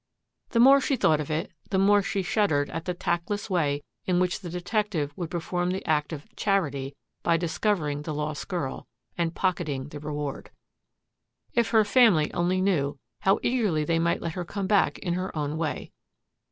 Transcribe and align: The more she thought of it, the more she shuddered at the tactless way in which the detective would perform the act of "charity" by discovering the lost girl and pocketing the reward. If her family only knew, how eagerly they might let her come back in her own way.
The 0.49 0.59
more 0.59 0.81
she 0.81 0.95
thought 0.95 1.19
of 1.21 1.29
it, 1.29 1.51
the 1.69 1.77
more 1.77 2.01
she 2.01 2.23
shuddered 2.23 2.71
at 2.71 2.85
the 2.85 2.95
tactless 2.95 3.51
way 3.51 3.83
in 4.07 4.19
which 4.19 4.39
the 4.39 4.49
detective 4.49 5.13
would 5.15 5.29
perform 5.29 5.69
the 5.69 5.85
act 5.85 6.11
of 6.11 6.25
"charity" 6.35 6.95
by 7.21 7.37
discovering 7.37 8.01
the 8.01 8.11
lost 8.15 8.47
girl 8.47 8.87
and 9.15 9.35
pocketing 9.35 9.89
the 9.89 9.99
reward. 9.99 10.49
If 11.53 11.69
her 11.69 11.85
family 11.85 12.33
only 12.33 12.61
knew, 12.61 12.97
how 13.19 13.39
eagerly 13.43 13.83
they 13.85 13.99
might 13.99 14.23
let 14.23 14.33
her 14.33 14.43
come 14.43 14.65
back 14.65 14.97
in 14.97 15.13
her 15.13 15.37
own 15.37 15.55
way. 15.55 15.91